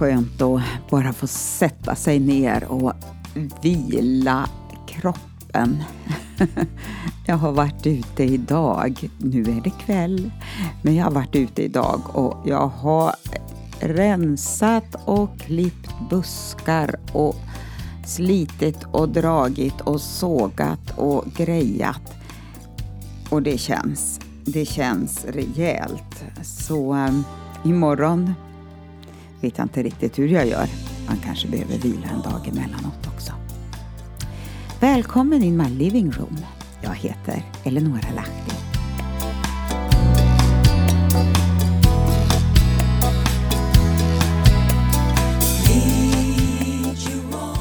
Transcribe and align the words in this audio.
Skönt 0.00 0.42
att 0.42 0.62
bara 0.90 1.12
få 1.12 1.26
sätta 1.26 1.94
sig 1.94 2.20
ner 2.20 2.64
och 2.64 2.92
vila 3.62 4.48
kroppen. 4.86 5.82
Jag 7.26 7.36
har 7.36 7.52
varit 7.52 7.86
ute 7.86 8.24
idag. 8.24 9.10
Nu 9.18 9.40
är 9.40 9.60
det 9.64 9.70
kväll, 9.70 10.30
men 10.82 10.94
jag 10.94 11.04
har 11.04 11.10
varit 11.10 11.36
ute 11.36 11.62
idag 11.62 12.00
och 12.12 12.36
jag 12.44 12.66
har 12.66 13.14
rensat 13.80 14.96
och 15.04 15.38
klippt 15.38 15.90
buskar 16.10 17.00
och 17.12 17.36
slitit 18.06 18.84
och 18.92 19.08
dragit 19.08 19.80
och 19.80 20.00
sågat 20.00 20.98
och 20.98 21.24
grejat. 21.36 22.14
Och 23.30 23.42
det 23.42 23.58
känns, 23.58 24.20
det 24.44 24.64
känns 24.64 25.24
rejält. 25.24 26.24
Så 26.42 26.94
um, 26.94 27.24
imorgon 27.64 28.34
vet 29.40 29.58
jag 29.58 29.64
inte 29.64 29.82
riktigt 29.82 30.18
hur 30.18 30.28
jag 30.28 30.46
gör. 30.46 30.66
Man 31.08 31.16
kanske 31.24 31.48
behöver 31.48 31.78
vila 31.78 32.06
en 32.06 32.22
dag 32.22 32.48
emellanåt 32.48 33.06
också. 33.14 33.32
Välkommen 34.80 35.42
in 35.42 35.56
my 35.56 35.68
living 35.68 36.10
room. 36.10 36.38
Jag 36.82 36.94
heter 36.94 37.42
Eleonora 37.64 38.10
Lahti. 38.14 38.60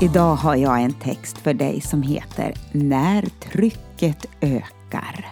Idag 0.02 0.36
har 0.36 0.56
jag 0.56 0.82
en 0.82 0.94
text 0.94 1.38
för 1.38 1.54
dig 1.54 1.82
som 1.82 2.02
heter 2.02 2.54
När 2.72 3.22
trycket 3.22 4.26
ökar. 4.42 5.26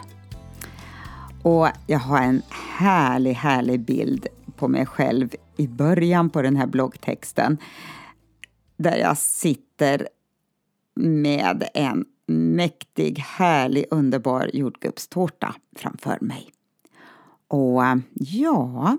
Och 1.44 1.67
jag 1.88 2.00
har 2.00 2.22
en 2.22 2.41
härlig, 2.77 3.33
härlig 3.33 3.79
bild 3.79 4.27
på 4.55 4.67
mig 4.67 4.85
själv 4.85 5.29
i 5.58 5.67
början 5.67 6.30
på 6.30 6.41
den 6.41 6.55
här 6.55 6.67
bloggtexten 6.67 7.58
där 8.77 8.97
jag 8.97 9.17
sitter 9.17 10.08
med 10.95 11.69
en 11.73 12.05
mäktig, 12.27 13.19
härlig, 13.19 13.85
underbar 13.91 14.50
jordgubbstårta 14.53 15.55
framför 15.75 16.17
mig. 16.22 16.50
Och 17.47 17.81
ja, 18.13 18.97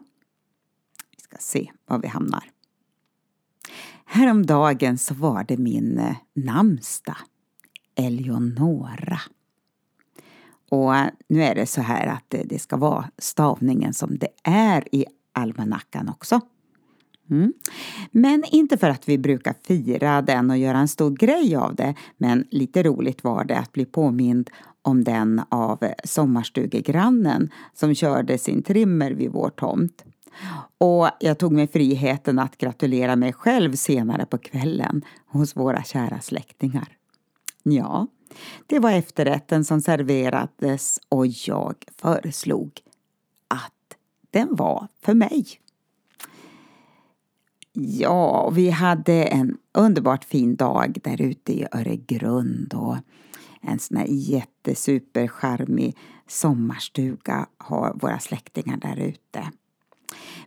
vi 1.16 1.22
ska 1.22 1.36
se 1.40 1.70
var 1.86 1.98
vi 1.98 2.08
hamnar. 2.08 2.50
Häromdagen 4.04 4.98
så 4.98 5.14
var 5.14 5.44
det 5.44 5.56
min 5.56 5.98
eh, 5.98 6.16
namnsdag, 6.34 7.16
Eleonora. 7.94 9.20
Och 10.70 10.96
eh, 10.96 11.08
nu 11.28 11.42
är 11.42 11.54
det 11.54 11.66
så 11.66 11.80
här 11.80 12.06
att 12.06 12.34
eh, 12.34 12.40
det 12.44 12.58
ska 12.58 12.76
vara 12.76 13.10
stavningen 13.18 13.94
som 13.94 14.18
det 14.18 14.28
är 14.42 14.94
i 14.94 15.06
almanackan 15.38 16.08
också. 16.08 16.40
Mm. 17.30 17.52
Men 18.10 18.44
inte 18.50 18.78
för 18.78 18.90
att 18.90 19.08
vi 19.08 19.18
brukar 19.18 19.54
fira 19.62 20.22
den 20.22 20.50
och 20.50 20.58
göra 20.58 20.78
en 20.78 20.88
stor 20.88 21.10
grej 21.10 21.56
av 21.56 21.74
det, 21.74 21.94
men 22.16 22.46
lite 22.50 22.82
roligt 22.82 23.24
var 23.24 23.44
det 23.44 23.58
att 23.58 23.72
bli 23.72 23.84
påmind 23.84 24.50
om 24.82 25.04
den 25.04 25.42
av 25.48 25.84
sommarstugegrannen 26.04 27.50
som 27.74 27.94
körde 27.94 28.38
sin 28.38 28.62
trimmer 28.62 29.10
vid 29.10 29.30
vår 29.30 29.50
tomt. 29.50 30.04
Och 30.78 31.08
jag 31.20 31.38
tog 31.38 31.52
mig 31.52 31.68
friheten 31.68 32.38
att 32.38 32.58
gratulera 32.58 33.16
mig 33.16 33.32
själv 33.32 33.72
senare 33.72 34.26
på 34.26 34.38
kvällen 34.38 35.02
hos 35.26 35.56
våra 35.56 35.82
kära 35.82 36.20
släktingar. 36.20 36.88
Ja, 37.62 38.06
det 38.66 38.78
var 38.78 38.92
efterrätten 38.92 39.64
som 39.64 39.80
serverades 39.80 41.00
och 41.08 41.26
jag 41.26 41.74
föreslog 41.96 42.80
att 43.48 43.72
den 44.30 44.56
var 44.56 44.88
för 45.00 45.14
mig. 45.14 45.46
Ja, 47.72 48.50
vi 48.50 48.70
hade 48.70 49.24
en 49.24 49.58
underbart 49.72 50.24
fin 50.24 50.56
dag 50.56 50.98
där 51.04 51.22
ute 51.22 51.52
i 51.52 51.66
Öregrund 51.72 52.74
och 52.74 52.96
en 53.60 53.78
sån 53.78 53.96
här 53.96 54.06
jättesupercharmig 54.08 55.96
sommarstuga 56.26 57.46
har 57.58 57.94
våra 57.94 58.18
släktingar 58.18 58.76
där 58.76 58.96
ute. 58.96 59.50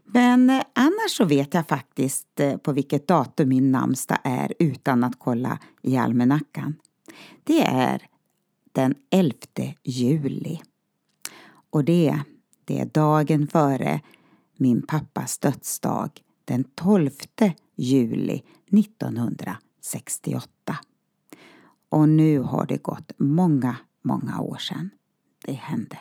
Men 0.05 0.49
eh, 0.49 0.63
annars 0.73 1.11
så 1.11 1.25
vet 1.25 1.53
jag 1.53 1.67
faktiskt 1.67 2.39
eh, 2.39 2.57
på 2.57 2.73
vilket 2.73 3.07
datum 3.07 3.49
min 3.49 3.71
namnsdag 3.71 4.17
är 4.23 4.53
utan 4.59 5.03
att 5.03 5.19
kolla 5.19 5.59
i 5.81 5.97
almanackan. 5.97 6.75
Det 7.43 7.61
är 7.61 8.07
den 8.71 8.95
11 9.09 9.33
juli. 9.83 10.61
Och 11.69 11.83
det, 11.83 12.19
det 12.71 12.79
är 12.79 12.85
dagen 12.85 13.47
före 13.47 14.01
min 14.57 14.81
pappas 14.81 15.37
dödsdag 15.37 16.09
den 16.45 16.63
12 16.63 17.09
juli 17.75 18.43
1968. 18.71 20.77
Och 21.89 22.09
nu 22.09 22.39
har 22.39 22.65
det 22.65 22.77
gått 22.77 23.11
många, 23.17 23.75
många 24.01 24.41
år 24.41 24.57
sedan 24.57 24.89
det 25.45 25.53
hände. 25.53 25.97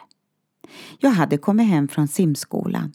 Jag 0.98 1.10
hade 1.10 1.38
kommit 1.38 1.68
hem 1.68 1.88
från 1.88 2.08
simskolan 2.08 2.92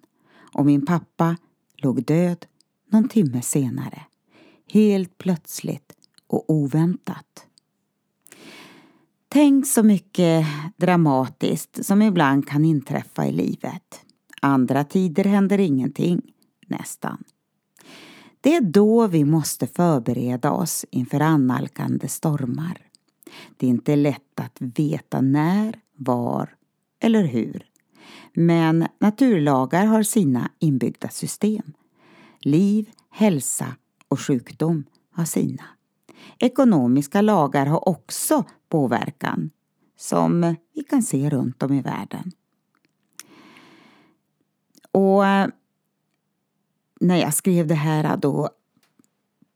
och 0.53 0.66
min 0.66 0.85
pappa 0.85 1.38
låg 1.75 2.03
död 2.03 2.46
någon 2.91 3.09
timme 3.09 3.41
senare. 3.41 4.02
Helt 4.72 5.18
plötsligt 5.18 5.94
och 6.28 6.46
oväntat. 6.47 7.45
Tänk 9.35 9.68
så 9.68 9.84
mycket 9.84 10.46
dramatiskt 10.78 11.85
som 11.85 12.01
ibland 12.01 12.47
kan 12.47 12.66
inträffa 12.66 13.28
i 13.28 13.31
livet. 13.31 14.01
Andra 14.41 14.84
tider 14.84 15.23
händer 15.23 15.57
ingenting, 15.57 16.22
nästan. 16.68 17.23
Det 18.41 18.56
är 18.56 18.62
då 18.62 19.07
vi 19.07 19.25
måste 19.25 19.68
förbereda 19.68 20.51
oss 20.51 20.85
inför 20.91 21.19
annalkande 21.19 22.07
stormar. 22.07 22.78
Det 23.57 23.66
är 23.66 23.69
inte 23.69 23.96
lätt 23.96 24.40
att 24.40 24.57
veta 24.59 25.22
när, 25.22 25.79
var 25.96 26.56
eller 27.00 27.23
hur. 27.23 27.66
Men 28.34 28.88
naturlagar 29.00 29.85
har 29.85 30.03
sina 30.03 30.52
inbyggda 30.59 31.09
system. 31.09 31.73
Liv, 32.40 32.90
hälsa 33.09 33.75
och 34.07 34.19
sjukdom 34.19 34.84
har 35.12 35.25
sina. 35.25 35.63
Ekonomiska 36.40 37.22
lagar 37.22 37.66
har 37.66 37.90
också 37.90 38.44
påverkan 38.70 39.50
som 39.98 40.56
vi 40.74 40.84
kan 40.84 41.03
se 41.03 41.30
runt 41.30 41.64
om 41.64 41.74
i 41.74 41.81
världen. 41.81 42.31
Och 44.92 45.26
eh, 45.26 45.48
när 47.00 47.18
jag 47.18 47.34
skrev 47.34 47.68
det 47.68 47.76
här 47.76 48.18
då 48.18 48.50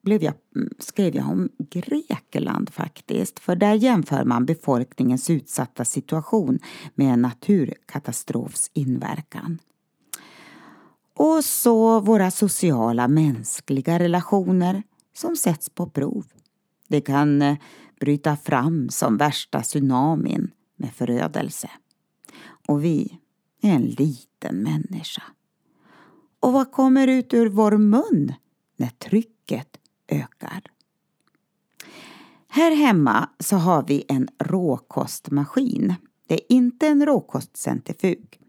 blev 0.01 0.23
jag, 0.23 0.33
mm, 0.55 0.69
skrev 0.79 1.15
jag 1.15 1.29
om 1.29 1.49
Grekland 1.57 2.69
faktiskt. 2.69 3.39
För 3.39 3.55
där 3.55 3.73
jämför 3.73 4.23
man 4.25 4.45
befolkningens 4.45 5.29
utsatta 5.29 5.85
situation 5.85 6.59
med 6.95 7.13
en 7.13 7.21
naturkatastrofs 7.21 8.71
inverkan. 8.73 9.59
Och 11.13 11.45
så 11.45 11.99
våra 11.99 12.31
sociala 12.31 13.07
mänskliga 13.07 13.99
relationer 13.99 14.83
som 15.13 15.35
sätts 15.35 15.69
på 15.69 15.89
prov. 15.89 16.25
Det 16.89 17.01
kan 17.01 17.41
eh, 17.41 17.57
bryta 17.99 18.37
fram 18.37 18.89
som 18.89 19.17
värsta 19.17 19.61
tsunamin 19.61 20.51
med 20.75 20.93
förödelse. 20.93 21.69
Och 22.67 22.83
vi 22.83 23.19
är 23.61 23.69
en 23.71 23.85
liten 23.85 24.55
människa. 24.55 25.23
Och 26.39 26.53
vad 26.53 26.71
kommer 26.71 27.07
ut 27.07 27.33
ur 27.33 27.49
vår 27.49 27.77
mun 27.77 28.33
när 28.77 28.89
trycket 28.89 29.77
ökar? 30.07 30.61
Här 32.47 32.75
hemma 32.75 33.29
så 33.39 33.55
har 33.55 33.83
vi 33.87 34.05
en 34.07 34.27
råkostmaskin. 34.39 35.95
Det 36.27 36.33
är 36.33 36.53
inte 36.53 36.87
en 36.87 37.05
råkostcentrifug. 37.05 38.39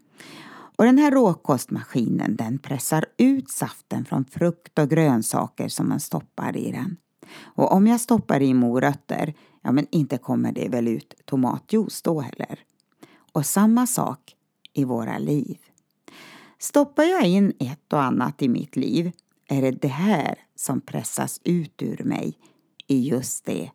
Och 0.75 0.85
den 0.85 0.97
här 0.97 1.11
råkostmaskinen 1.11 2.35
den 2.35 2.59
pressar 2.59 3.05
ut 3.17 3.49
saften 3.49 4.05
från 4.05 4.25
frukt 4.25 4.79
och 4.79 4.89
grönsaker 4.89 5.67
som 5.67 5.89
man 5.89 5.99
stoppar 5.99 6.57
i 6.57 6.71
den. 6.71 6.97
Och 7.39 7.71
om 7.71 7.87
jag 7.87 8.01
stoppar 8.01 8.41
i 8.41 8.53
morötter, 8.53 9.33
ja 9.61 9.71
men 9.71 9.87
inte 9.91 10.17
kommer 10.17 10.51
det 10.51 10.69
väl 10.69 10.87
ut 10.87 11.13
tomatjuice 11.25 12.01
då 12.01 12.21
heller. 12.21 12.59
Och 13.33 13.45
samma 13.45 13.87
sak 13.87 14.35
i 14.73 14.83
våra 14.83 15.17
liv. 15.17 15.57
Stoppar 16.59 17.03
jag 17.03 17.25
in 17.25 17.53
ett 17.59 17.93
och 17.93 18.03
annat 18.03 18.41
i 18.41 18.49
mitt 18.49 18.75
liv 18.75 19.11
är 19.47 19.61
det 19.61 19.71
det 19.71 19.87
här 19.87 20.35
som 20.55 20.81
pressas 20.81 21.41
ut 21.43 21.81
ur 21.81 22.03
mig 22.03 22.37
i 22.87 23.09
just 23.09 23.45
det 23.45 23.71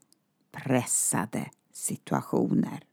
pressade 0.52 1.50
situationer. 1.72 2.85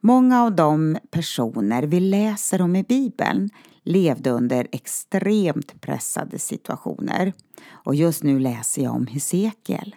Många 0.00 0.42
av 0.42 0.56
de 0.56 0.98
personer 1.10 1.82
vi 1.82 2.00
läser 2.00 2.62
om 2.62 2.76
i 2.76 2.82
Bibeln 2.82 3.50
levde 3.82 4.30
under 4.30 4.66
extremt 4.72 5.80
pressade 5.80 6.38
situationer. 6.38 7.32
Och 7.70 7.94
just 7.94 8.22
nu 8.22 8.38
läser 8.38 8.82
jag 8.82 8.94
om 8.94 9.06
Hesekiel. 9.06 9.96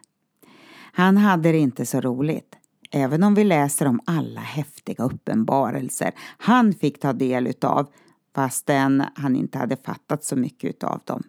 Han 0.94 1.18
hade 1.18 1.52
det 1.52 1.58
inte 1.58 1.86
så 1.86 2.02
roligt. 2.02 2.56
Även 2.92 3.24
om 3.24 3.36
vi 3.36 3.44
läser 3.44 3.86
om 3.86 4.00
alla 4.06 4.42
häftiga 4.42 5.04
uppenbarelser 5.04 6.12
han 6.38 6.74
fick 6.74 7.00
ta 7.00 7.14
del 7.14 7.48
utav 7.48 7.88
fastän 8.36 9.04
han 9.16 9.36
inte 9.36 9.58
hade 9.58 9.78
fattat 9.78 10.24
så 10.24 10.36
mycket 10.36 10.84
av 10.84 11.02
dem. 11.06 11.24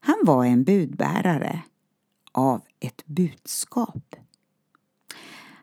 Han 0.00 0.16
var 0.22 0.44
en 0.44 0.64
budbärare 0.64 1.62
av 2.32 2.62
ett 2.80 3.06
budskap. 3.06 4.16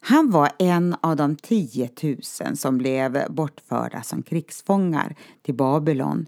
Han 0.07 0.29
var 0.29 0.51
en 0.59 0.95
av 1.01 1.15
de 1.15 1.35
10 1.35 1.89
000 2.03 2.57
som 2.57 2.77
blev 2.77 3.25
bortförda 3.29 4.03
som 4.03 4.23
krigsfångar 4.23 5.15
till 5.41 5.55
Babylon 5.55 6.25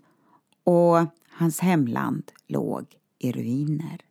och 0.64 0.98
hans 1.30 1.60
hemland 1.60 2.32
låg 2.48 2.86
i 3.20 3.32
ruiner. 3.32 4.02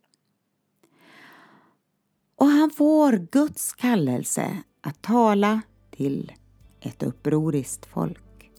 Och 2.35 2.47
han 2.47 2.69
får 2.69 3.27
Guds 3.31 3.73
kallelse 3.73 4.57
att 4.81 5.01
tala 5.01 5.61
till 5.91 6.31
ett 6.81 7.03
upproriskt 7.03 7.85
folk. 7.85 8.51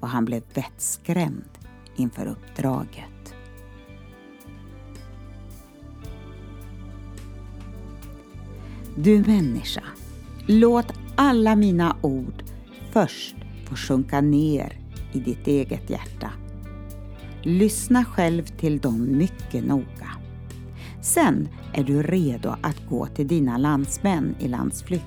Och 0.00 0.08
han 0.08 0.24
blev 0.24 0.42
vettskrämd 0.54 1.58
inför 1.96 2.26
uppdraget. 2.26 3.34
Du 8.96 9.20
människa, 9.20 9.84
låt 10.46 10.92
alla 11.16 11.56
mina 11.56 11.96
ord 12.00 12.42
först 12.90 13.36
få 13.64 13.76
sjunka 13.76 14.20
ner 14.20 14.78
i 15.12 15.20
ditt 15.20 15.46
eget 15.46 15.90
hjärta. 15.90 16.30
Lyssna 17.42 18.04
själv 18.04 18.42
till 18.42 18.78
dem 18.78 19.18
mycket 19.18 19.66
noga. 19.66 20.10
Sen 21.00 21.48
är 21.72 21.84
du 21.84 22.02
redo 22.02 22.56
att 22.62 22.88
gå 22.88 23.06
till 23.06 23.28
dina 23.28 23.58
landsmän 23.58 24.34
i 24.38 24.48
landsflykt. 24.48 25.04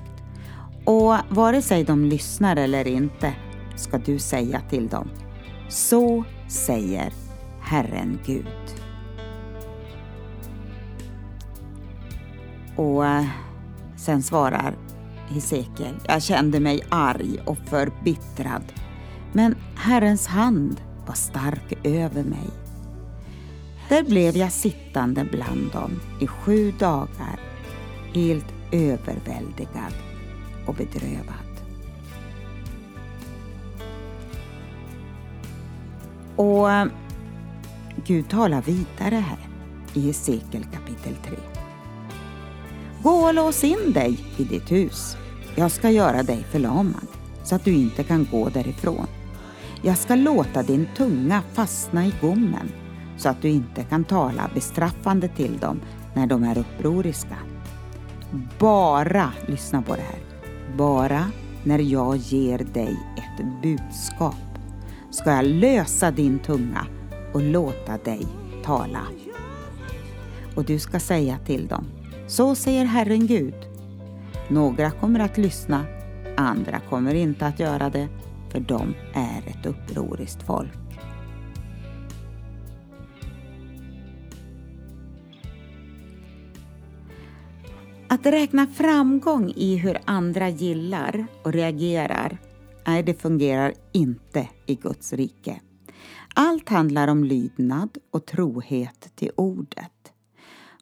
Och 0.86 1.16
vare 1.30 1.62
sig 1.62 1.84
de 1.84 2.06
lyssnar 2.06 2.56
eller 2.56 2.88
inte 2.88 3.34
ska 3.75 3.98
du 3.98 4.19
säga 4.19 4.62
till 4.69 4.88
dem 4.88 5.10
Så 5.69 6.24
säger 6.48 7.13
Herren 7.62 8.19
Gud. 8.25 8.48
Och 12.75 13.04
sen 13.98 14.24
svarar 14.24 14.87
Hesekiel, 15.27 15.95
jag 16.07 16.24
kände 16.24 16.59
mig 16.59 16.83
arg 16.89 17.39
och 17.45 17.57
förbittrad. 17.57 18.63
Men 19.33 19.56
Herrens 19.75 20.27
hand 20.27 20.81
var 21.07 21.13
stark 21.13 21.74
över 21.83 22.24
mig. 22.24 22.50
Där 23.89 24.03
blev 24.03 24.38
jag 24.38 24.51
sittande 24.51 25.27
bland 25.31 25.71
dem 25.71 25.91
i 26.21 26.27
sju 26.27 26.71
dagar, 26.79 27.39
helt 28.13 28.53
överväldigad 28.71 29.94
och 30.68 30.75
bedrövad. 30.75 31.47
Och 36.35 36.91
Gud 38.06 38.29
talar 38.29 38.62
vidare 38.62 39.15
här 39.15 39.39
i 39.94 40.01
Hesekiel 40.01 40.63
kapitel 40.63 41.15
3. 41.15 41.35
Gå 43.07 43.13
och 43.13 43.33
lås 43.33 43.63
in 43.63 43.94
dig 43.94 44.19
i 44.38 44.44
ditt 44.44 44.71
hus. 44.71 45.18
Jag 45.56 45.71
ska 45.71 45.89
göra 45.89 46.24
dig 46.24 46.45
förlamad 46.51 47.07
så 47.44 47.56
att 47.56 47.65
du 47.65 47.74
inte 47.74 48.04
kan 48.04 48.27
gå 48.31 48.50
därifrån. 48.50 49.07
Jag 49.81 49.98
ska 49.98 50.15
låta 50.15 50.63
din 50.63 50.88
tunga 50.98 51.44
fastna 51.54 52.06
i 52.06 52.13
gommen 52.21 52.71
så 53.18 53.30
att 53.30 53.42
du 53.42 53.50
inte 53.50 53.83
kan 53.83 54.04
tala 54.04 54.50
bestraffande 54.54 55.27
till 55.27 55.57
dem 55.57 55.80
när 56.15 56.27
de 56.27 56.44
är 56.44 56.57
upproriska. 56.57 57.38
Bara, 58.59 59.33
lyssna 59.48 59.81
på 59.81 59.95
det 59.95 60.01
här, 60.01 60.21
bara 60.77 61.31
när 61.63 61.80
jag 61.80 62.18
ger 62.18 62.57
dig 62.57 63.00
ett 63.18 63.62
budskap 63.62 64.36
ska 65.12 65.31
jag 65.31 65.45
lösa 65.45 66.12
din 66.12 66.39
tunga 66.39 66.88
och 67.33 67.42
låta 67.42 67.98
dig 67.98 68.27
tala. 68.63 69.01
Och 70.56 70.63
du 70.63 70.80
ska 70.80 71.00
säga 71.00 71.38
till 71.45 71.68
dem, 71.68 71.86
så 72.27 72.56
säger 72.56 72.85
Herren 72.85 73.27
Gud. 73.27 73.56
Några 74.50 74.91
kommer 74.91 75.19
att 75.19 75.38
lyssna, 75.38 75.85
andra 76.38 76.79
kommer 76.79 77.13
inte 77.13 77.45
att 77.45 77.59
göra 77.59 77.89
det, 77.89 78.07
för 78.51 78.59
de 78.59 78.94
är 79.13 79.44
ett 79.47 79.65
upproriskt 79.65 80.44
folk. 80.44 80.71
Att 88.09 88.25
räkna 88.25 88.68
framgång 88.68 89.53
i 89.56 89.75
hur 89.75 89.97
andra 90.06 90.50
gillar 90.50 91.27
och 91.44 91.53
reagerar, 91.53 92.38
nej 92.88 93.03
det 93.03 93.21
fungerar 93.21 93.74
inte 93.91 94.50
i 94.65 94.75
Guds 94.75 95.13
rike. 95.13 95.62
Allt 96.35 96.69
handlar 96.69 97.07
om 97.07 97.24
lydnad 97.24 97.97
och 98.12 98.25
trohet 98.25 99.12
till 99.15 99.31
ordet. 99.35 99.97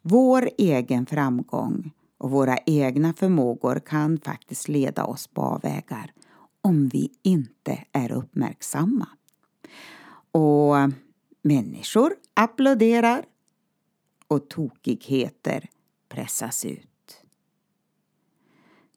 Vår 0.08 0.50
egen 0.58 1.06
framgång 1.06 1.90
och 2.18 2.30
våra 2.30 2.58
egna 2.66 3.12
förmågor 3.12 3.78
kan 3.78 4.18
faktiskt 4.18 4.68
leda 4.68 5.04
oss 5.04 5.26
på 5.26 5.42
avvägar 5.42 6.12
om 6.60 6.88
vi 6.88 7.12
inte 7.22 7.84
är 7.92 8.12
uppmärksamma. 8.12 9.08
Och 10.32 10.74
människor 11.42 12.14
applåderar 12.34 13.24
och 14.28 14.48
tokigheter 14.48 15.68
pressas 16.08 16.64
ut. 16.64 17.22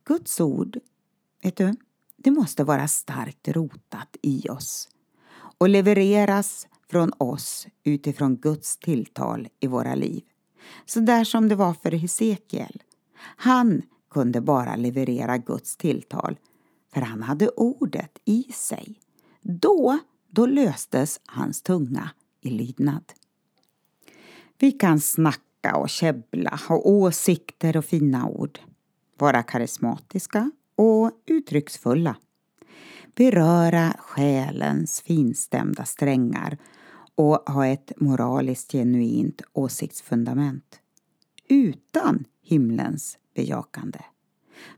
Guds 0.03 0.41
ord, 0.41 0.77
vet 1.43 1.55
du, 1.55 1.75
det 2.17 2.31
måste 2.31 2.63
vara 2.63 2.87
starkt 2.87 3.47
rotat 3.47 4.17
i 4.21 4.49
oss 4.49 4.89
och 5.57 5.69
levereras 5.69 6.67
från 6.89 7.11
oss 7.17 7.67
utifrån 7.83 8.35
Guds 8.35 8.77
tilltal 8.77 9.47
i 9.59 9.67
våra 9.67 9.95
liv. 9.95 10.23
Så 10.85 10.99
där 10.99 11.23
som 11.23 11.49
det 11.49 11.55
var 11.55 11.73
för 11.73 11.91
Hesekiel. 11.91 12.83
Han 13.19 13.81
kunde 14.11 14.41
bara 14.41 14.75
leverera 14.75 15.37
Guds 15.37 15.75
tilltal 15.77 16.37
för 16.93 17.01
han 17.01 17.23
hade 17.23 17.49
ordet 17.49 18.19
i 18.25 18.43
sig. 18.53 18.99
Då, 19.41 19.99
då 20.29 20.45
löstes 20.45 21.19
hans 21.25 21.61
tunga 21.61 22.09
i 22.41 22.49
lydnad. 22.49 23.03
Vi 24.57 24.71
kan 24.71 24.99
snacka 24.99 25.75
och 25.75 25.89
käbbla, 25.89 26.59
ha 26.67 26.77
åsikter 26.77 27.77
och 27.77 27.85
fina 27.85 28.27
ord 28.27 28.59
vara 29.19 29.43
karismatiska 29.43 30.51
och 30.75 31.11
uttrycksfulla. 31.25 32.15
Beröra 33.15 33.95
själens 33.99 35.01
finstämda 35.01 35.85
strängar 35.85 36.57
och 37.19 37.49
ha 37.49 37.67
ett 37.67 37.91
moraliskt 37.97 38.71
genuint 38.71 39.41
åsiktsfundament. 39.53 40.79
Utan 41.47 42.25
himlens 42.41 43.17
bejakande. 43.35 43.99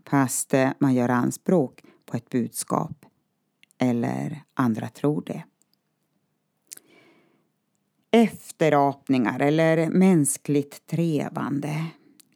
Fast 0.05 0.53
eh, 0.53 0.69
man 0.79 0.93
gör 0.93 1.09
anspråk 1.09 1.83
på 2.05 2.17
ett 2.17 2.29
budskap 2.29 3.05
eller 3.77 4.43
andra 4.53 4.87
tror 4.87 5.23
det. 5.25 5.43
Efterapningar 8.11 9.39
eller 9.39 9.89
mänskligt 9.89 10.87
trevande 10.87 11.85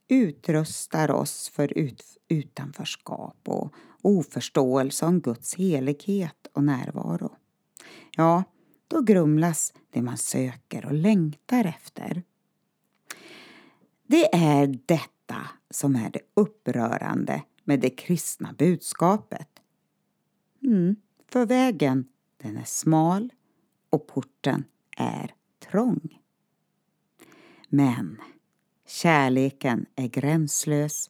utrustar 0.07 1.11
oss 1.11 1.49
för 1.49 1.77
ut, 1.77 2.03
utanförskap 2.27 3.37
och 3.45 3.73
oförståelse 4.01 5.05
om 5.05 5.21
Guds 5.21 5.55
helighet 5.55 6.47
och 6.53 6.63
närvaro. 6.63 7.31
Ja, 8.17 8.43
då 8.87 9.01
grumlas 9.01 9.73
det 9.89 10.01
man 10.01 10.17
söker 10.17 10.85
och 10.85 10.93
längtar 10.93 11.65
efter. 11.65 12.23
Det 14.07 14.35
är 14.35 14.79
detta 14.85 15.37
som 15.69 15.95
är 15.95 16.09
det 16.09 16.21
upprörande 16.33 17.43
med 17.63 17.79
det 17.79 17.89
kristna 17.89 18.53
budskapet. 18.57 19.49
Mm, 20.63 20.95
för 21.27 21.45
vägen, 21.45 22.05
den 22.37 22.57
är 22.57 22.65
smal 22.65 23.33
och 23.89 24.07
porten 24.07 24.63
är 24.97 25.33
trång. 25.59 26.19
Men 27.69 28.21
Kärleken 28.87 29.85
är 29.95 30.07
gränslös 30.07 31.09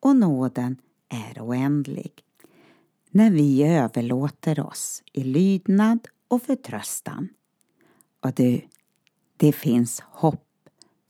och 0.00 0.16
nåden 0.16 0.76
är 1.08 1.40
oändlig. 1.40 2.12
När 3.10 3.30
vi 3.30 3.62
överlåter 3.62 4.60
oss 4.60 5.02
i 5.12 5.24
lydnad 5.24 6.08
och 6.28 6.42
förtröstan. 6.42 7.28
Och 8.20 8.32
du, 8.32 8.60
det 9.36 9.52
finns 9.52 10.00
hopp 10.00 10.48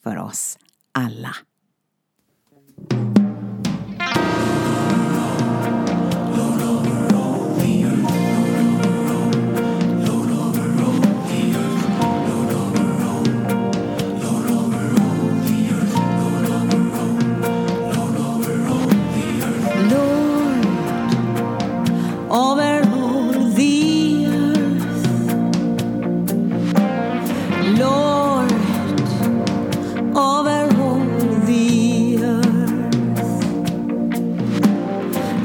för 0.02 0.16
oss 0.16 0.58
alla. 0.92 1.36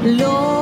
Lord. 0.04 0.61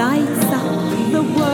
lights 0.00 0.46
up 0.46 1.12
the 1.12 1.22
world. 1.22 1.49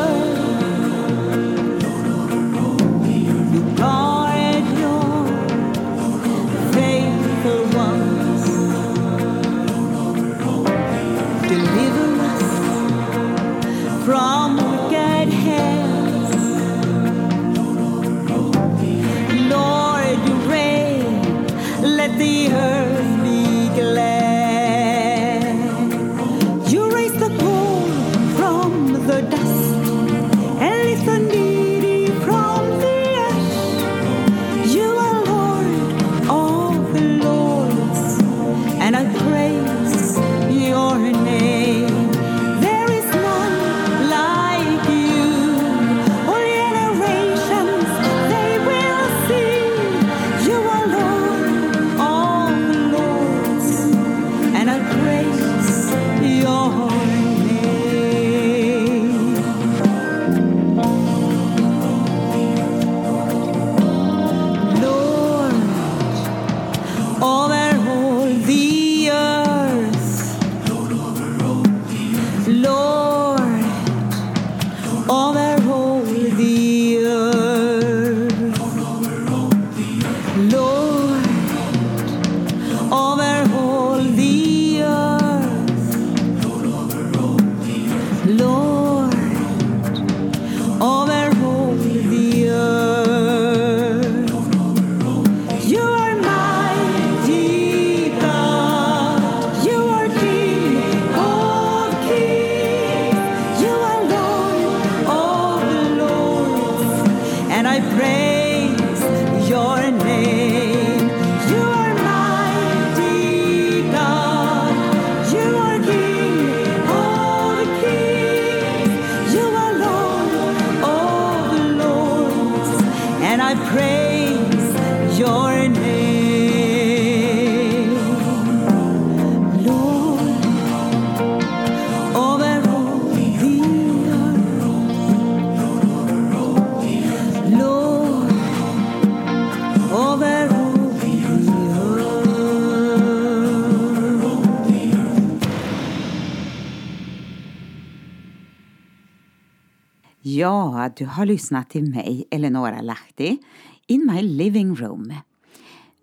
Ja, 150.46 150.90
du 150.96 151.06
har 151.06 151.26
lyssnat 151.26 151.70
till 151.70 151.90
mig, 151.90 152.24
Eleonora 152.30 152.80
Lahti, 152.80 153.38
in 153.86 154.10
my 154.12 154.22
living 154.22 154.74
room. 154.76 155.14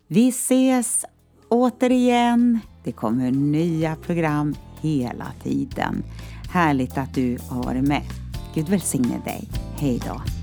Vi 0.08 0.30
ses 0.30 1.06
återigen. 1.50 2.60
Det 2.84 2.92
kommer 2.92 3.32
nya 3.32 3.96
program 3.96 4.56
hela 4.82 5.26
tiden. 5.44 6.04
Härligt 6.50 6.98
att 6.98 7.14
du 7.14 7.38
har 7.50 7.64
varit 7.64 7.88
med. 7.88 8.04
Gud 8.54 8.70
välsigne 8.70 9.22
dig. 9.26 9.50
Hej 9.78 10.02
då. 10.06 10.43